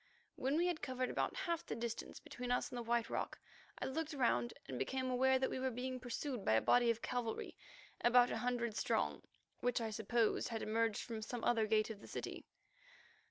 When 0.35 0.57
we 0.57 0.65
had 0.65 0.81
covered 0.81 1.11
about 1.11 1.35
half 1.37 1.63
the 1.63 1.75
distance 1.75 2.19
between 2.19 2.49
us 2.51 2.69
and 2.71 2.77
the 2.79 2.81
White 2.81 3.07
Rock, 3.07 3.37
I 3.77 3.85
looked 3.85 4.13
round 4.15 4.51
and 4.67 4.79
became 4.79 5.11
aware 5.11 5.37
that 5.37 5.51
we 5.51 5.59
were 5.59 5.69
being 5.69 5.99
pursued 5.99 6.43
by 6.43 6.53
a 6.53 6.59
body 6.61 6.89
of 6.89 7.03
cavalry 7.03 7.55
about 8.03 8.31
a 8.31 8.37
hundred 8.37 8.75
strong, 8.75 9.21
which 9.59 9.79
I 9.79 9.91
supposed 9.91 10.47
had 10.49 10.63
emerged 10.63 11.03
from 11.03 11.21
some 11.21 11.43
other 11.43 11.67
gate 11.67 11.91
of 11.91 12.01
the 12.01 12.07
city. 12.07 12.47